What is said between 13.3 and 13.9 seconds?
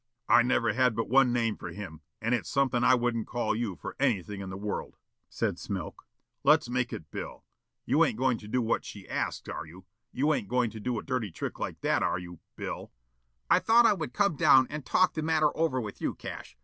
"I thought